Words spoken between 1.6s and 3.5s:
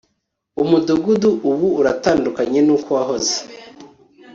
uratandukanye nuko wahoze